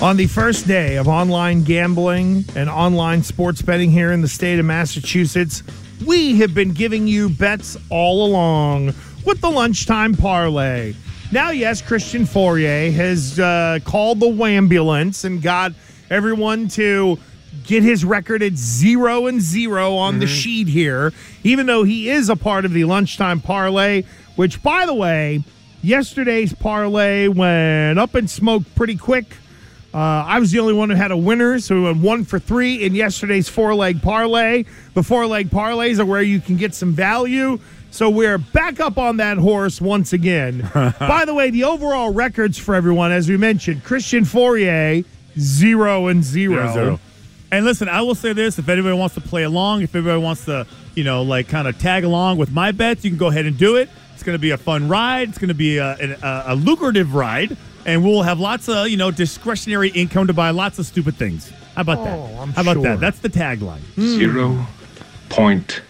[0.00, 4.58] On the first day of online gambling and online sports betting here in the state
[4.58, 5.62] of Massachusetts,
[6.06, 8.94] we have been giving you bets all along
[9.26, 10.94] with the lunchtime parlay.
[11.32, 15.74] Now, yes, Christian Fauria has uh, called the ambulance and got
[16.08, 17.18] everyone to
[17.64, 21.12] get his record at zero and zero on the sheet here,
[21.44, 24.04] even though he is a part of the lunchtime parlay,
[24.36, 25.44] which, by the way,
[25.82, 29.36] yesterday's parlay went up in smoke pretty quick.
[29.92, 32.38] Uh, I was the only one who had a winner, so we went one for
[32.38, 34.64] three in yesterday's four leg parlay.
[34.94, 37.58] The four leg parlays are where you can get some value.
[37.90, 40.60] So we're back up on that horse once again.
[40.74, 45.04] By the way, the overall records for everyone, as we mentioned, Christian Fauria,
[45.36, 46.72] zero and zero.
[46.72, 47.00] Zero, zero.
[47.50, 50.44] And listen, I will say this: if anybody wants to play along, if anybody wants
[50.44, 53.44] to, you know, like kind of tag along with my bets, you can go ahead
[53.46, 53.88] and do it.
[54.14, 55.30] It's going to be a fun ride.
[55.30, 58.96] It's going to be a, a, a lucrative ride, and we'll have lots of you
[58.96, 61.50] know discretionary income to buy lots of stupid things.
[61.74, 62.18] How about that?
[62.18, 62.82] Oh, I'm How about sure.
[62.82, 63.00] that?
[63.00, 63.80] That's the tagline.
[63.98, 64.66] Zero
[65.28, 65.82] point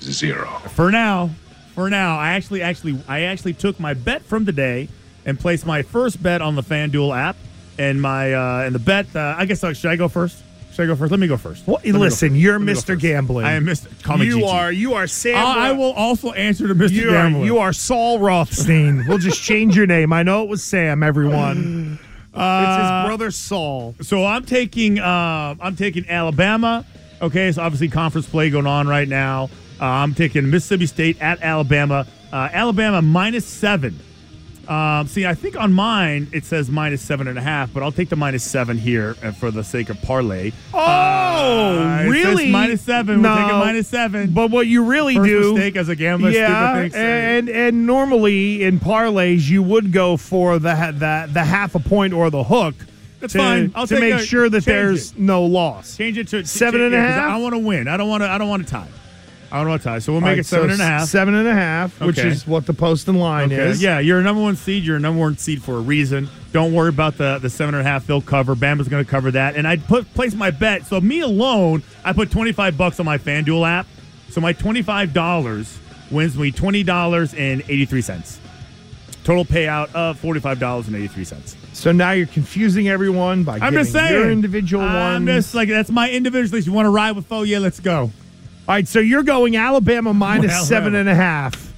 [0.00, 0.46] zero.
[0.74, 1.30] For now,
[1.74, 4.88] for now, I actually, actually, I actually took my bet from today
[5.24, 7.36] and placed my first bet on the FanDuel app,
[7.78, 9.14] and my uh, and the bet.
[9.14, 10.42] Uh, I guess uh, should I go first?
[10.72, 11.10] Should I go first?
[11.10, 11.66] Let me go first.
[11.66, 12.40] Well, me go listen, first.
[12.40, 12.98] you're go Mr.
[12.98, 13.44] Gambling.
[13.46, 14.02] I am Mr.
[14.02, 14.46] Call me you Gigi.
[14.46, 15.36] are you are Sam.
[15.36, 16.90] I I will also answer to Mr.
[16.92, 17.44] You are, Gambler.
[17.44, 19.04] you are Saul Rothstein.
[19.06, 20.12] we'll just change your name.
[20.12, 21.02] I know it was Sam.
[21.02, 21.98] Everyone,
[22.34, 23.94] it's his brother Saul.
[24.02, 26.84] So I'm taking uh, I'm taking Alabama.
[27.20, 29.50] Okay, so obviously conference play going on right now.
[29.80, 32.06] Uh, I'm taking Mississippi State at Alabama.
[32.32, 33.98] Uh, Alabama minus seven.
[34.70, 37.90] Um, see, I think on mine it says minus seven and a half, but I'll
[37.90, 40.52] take the minus seven here uh, for the sake of parlay.
[40.72, 42.50] Oh, Uh, really?
[42.50, 43.20] minus seven.
[43.20, 44.30] No, We're taking minus seven.
[44.30, 46.30] But what you really First do, mistake as a gambler.
[46.30, 47.02] yeah, stupid thing.
[47.02, 52.12] and and normally in parlays you would go for the the the half a point
[52.12, 52.74] or the hook.
[53.18, 53.72] That's to, fine.
[53.74, 55.18] I'll to make a- sure that there's it.
[55.18, 55.96] no loss.
[55.96, 57.30] change it to Seven to- and a half?
[57.32, 57.88] I want to win.
[57.88, 58.30] I don't want to.
[58.30, 58.88] I don't want to tie.
[59.52, 59.98] I don't want to tie.
[59.98, 61.08] So we'll make right, it seven so and a half.
[61.08, 63.68] Seven and a half, which is what the post and line Okay.
[63.70, 63.82] is.
[63.82, 64.84] Yeah, you're a number one seed.
[64.84, 66.28] You're a number one seed for a reason.
[66.52, 68.06] Don't worry about the the seven and a half.
[68.06, 68.54] They'll cover.
[68.54, 69.56] Bama's going to cover that.
[69.56, 70.86] And I put place my bet.
[70.86, 73.86] So me alone, I put twenty five bucks on my FanDuel app.
[74.28, 75.78] So my twenty five dollars
[76.10, 78.38] wins me twenty dollars and eighty three cents.
[79.24, 81.56] Total payout of forty five dollars and eighty three cents.
[81.72, 84.12] So now you're confusing everyone by I'm giving just saying.
[84.12, 84.94] your individual one.
[84.94, 85.44] I'm ones.
[85.44, 86.58] just like that's my individual.
[86.58, 88.10] If you want to ride with Fo, yeah, let's go.
[88.70, 90.64] All right, so you're going Alabama minus Alabama.
[90.64, 91.74] seven and a half.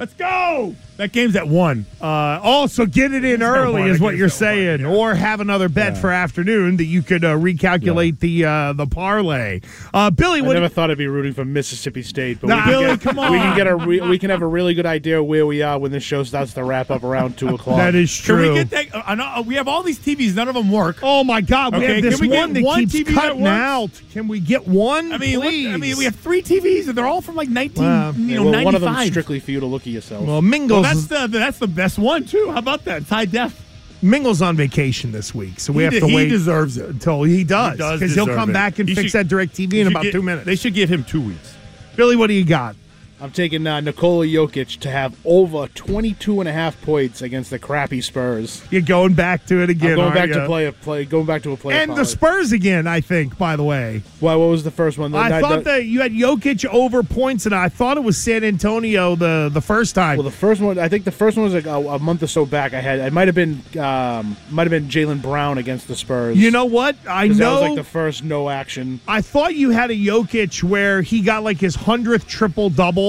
[0.00, 0.74] Let's go.
[0.96, 1.86] That game's at one.
[2.00, 3.90] Uh, also, get it in early one.
[3.90, 4.86] is what you're one, saying, yeah.
[4.86, 9.60] or have another bet for afternoon that you could uh, recalculate the uh, the parlay.
[9.92, 12.70] Uh, Billy, I never thought I'd be rooting for Mississippi State, but Nah, we can
[12.70, 15.20] Billy, get, come We can get a re- we can have a really good idea
[15.20, 17.78] where we are when this show starts to wrap up around two o'clock.
[17.78, 18.48] that is Can true.
[18.52, 18.94] we get that?
[18.94, 20.36] Uh, I know, we have all these TVs.
[20.36, 20.98] None of them work.
[21.02, 21.76] Oh my God!
[21.76, 23.50] We have this can we get one that one keeps TV cutting works?
[23.50, 24.02] out.
[24.12, 25.12] Can we get one?
[25.12, 25.74] I mean, please?
[25.74, 27.82] I mean, we have three TVs, and they're all from like nineteen,
[28.28, 30.24] you know, well, one of them strictly for you to look at yourself.
[30.24, 32.50] Well, Mingles, Well, that's the that's the best one too.
[32.52, 33.02] How about that?
[33.02, 33.60] It's high def.
[34.02, 36.90] Mingles on vacation this week, so we He have de- to he wait deserves it.
[36.90, 38.52] until he does because he'll come it.
[38.52, 40.44] back and He fix should- that DirecTV in about get- two minutes.
[40.44, 41.54] They should give him two weeks.
[41.96, 42.76] Billy, what do you got?
[43.20, 47.58] I'm taking uh, Nikola Jokic to have over 22 and a half points against the
[47.58, 48.62] crappy Spurs.
[48.70, 49.92] You're going back to it again.
[49.92, 50.40] I'm going back ya?
[50.40, 51.74] to play a play, going back to a play.
[51.80, 53.38] And the Spurs again, I think.
[53.38, 54.34] By the way, Why?
[54.34, 55.14] What was the first one?
[55.14, 58.18] I The- thought the- that you had Jokic over points, and I thought it was
[58.18, 60.16] San Antonio the the first time.
[60.16, 62.26] Well, the first one, I think the first one was like a, a month or
[62.26, 62.74] so back.
[62.74, 66.36] I had it might have been um, might have been Jaylen Brown against the Spurs.
[66.36, 66.96] you know what?
[67.08, 67.34] I know.
[67.34, 69.00] that was like the first no action.
[69.06, 73.03] I thought you had a Jokic where he got like his hundredth triple double,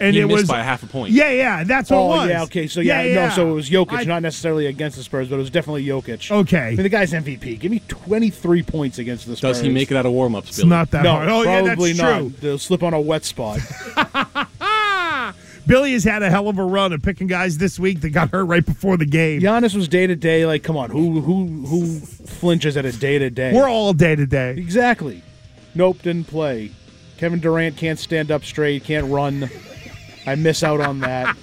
[0.00, 1.12] and He it missed was by a half a point.
[1.12, 2.28] Yeah, yeah, that's what Oh it was.
[2.30, 2.66] yeah, okay.
[2.66, 5.38] So yeah, no, so it was Jokic, I- not necessarily against the Spurs, but it
[5.38, 6.30] was definitely Jokic.
[6.30, 6.58] Okay.
[6.58, 7.58] I mean, the guy's MVP.
[7.60, 9.58] Give me 23 points against the Spurs.
[9.58, 10.70] Does he make it out of warm ups, It's Billy?
[10.70, 11.28] not that No, hard.
[11.28, 12.18] Oh yeah, probably that's not.
[12.18, 12.32] true.
[12.40, 13.60] They'll slip on a wet spot.
[15.66, 18.30] Billy has had a hell of a run of picking guys this week that got
[18.30, 19.40] hurt right before the game.
[19.40, 20.44] Giannis was day to day.
[20.44, 23.52] Like, come on, who who who flinches at a day to day?
[23.54, 24.50] We're all day to day.
[24.56, 25.22] exactly.
[25.76, 26.72] Nope, didn't play.
[27.22, 29.48] Kevin Durant can't stand up straight, can't run.
[30.26, 31.36] I miss out on that.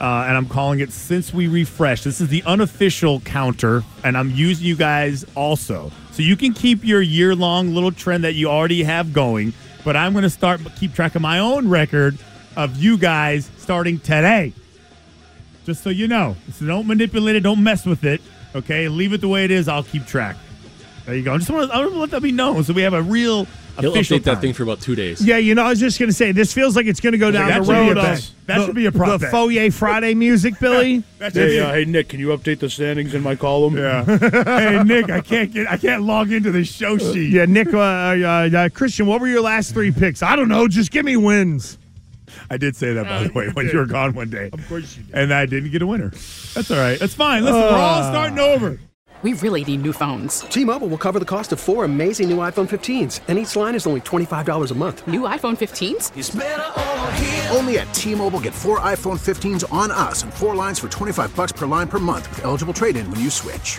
[0.01, 4.31] uh, and I'm calling it "Since We Refresh." This is the unofficial counter, and I'm
[4.31, 8.49] using you guys also, so you can keep your year long little trend that you
[8.49, 9.53] already have going.
[9.85, 12.17] But I'm going to start keep track of my own record
[12.57, 14.53] of you guys starting today.
[15.65, 18.21] Just so you know, so don't manipulate it, don't mess with it.
[18.55, 19.67] Okay, leave it the way it is.
[19.67, 20.37] I'll keep track.
[21.07, 21.35] There you go.
[21.35, 23.03] I just want to, I want to let that be known, so we have a
[23.03, 23.47] real
[23.81, 25.25] He'll official update that thing for about two days.
[25.25, 27.19] yeah, you know, I was just going to say, this feels like it's going to
[27.19, 28.31] go down that the should be road a of.
[28.47, 29.29] That the, should be a prop the.
[29.29, 31.03] Foyer Friday music, Billy.
[31.19, 33.77] Hey, be- uh, hey, Nick, can you update the standings in my column?
[33.79, 34.05] Yeah.
[34.19, 37.33] hey Nick, I can't get I can't log into the show sheet.
[37.33, 40.23] yeah, Nick, uh, uh, uh, Christian, what were your last three picks?
[40.23, 40.69] I don't know.
[40.69, 41.79] Just give me wins.
[42.51, 43.73] I did say that by the oh, way when did.
[43.75, 44.51] you were gone one day.
[44.53, 45.15] Of course you did.
[45.15, 46.11] And I didn't get a winner.
[46.55, 46.99] That's all right.
[46.99, 47.45] That's fine.
[47.45, 48.43] Listen, we're all starting ah.
[48.43, 48.79] over.
[49.23, 50.41] We really need new phones.
[50.41, 53.87] T-Mobile will cover the cost of four amazing new iPhone 15s, and each line is
[53.87, 55.07] only $25 a month.
[55.07, 56.13] New iPhone 15s?
[57.57, 61.53] Only at T-Mobile, get four iPhone 15s on us and four lines for 25 bucks
[61.53, 63.79] per line per month with eligible trade-in when you switch.